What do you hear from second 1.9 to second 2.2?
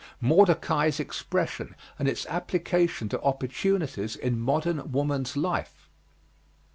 and